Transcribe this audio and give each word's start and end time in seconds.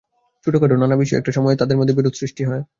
ছোটখাটো 0.47 0.75
নানা 0.75 0.95
বিষয় 0.95 1.09
নিয়ে 1.09 1.21
একটা 1.21 1.35
সময়ে 1.37 1.59
তাঁদের 1.59 1.77
মধ্যে 1.79 1.97
বিরোধ 1.97 2.13
সৃষ্টি 2.17 2.43
হয়। 2.45 2.63